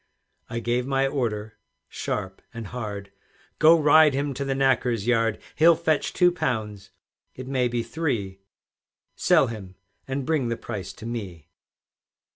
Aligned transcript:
I 0.49 0.59
gave 0.61 0.87
my 0.87 1.05
order 1.05 1.59
sharp 1.87 2.41
and 2.55 2.65
hard, 2.65 3.11
"Go, 3.59 3.79
ride 3.79 4.15
him 4.15 4.33
to 4.33 4.43
the 4.43 4.55
knacker's 4.55 5.05
yard; 5.05 5.37
He'll 5.53 5.75
fetch 5.75 6.11
two 6.11 6.31
pounds, 6.31 6.89
it 7.35 7.47
may 7.47 7.67
be 7.67 7.83
three; 7.83 8.39
Sell 9.15 9.45
him, 9.45 9.75
and 10.07 10.25
bring 10.25 10.47
the 10.47 10.57
price 10.57 10.91
to 10.93 11.05
me." 11.05 11.49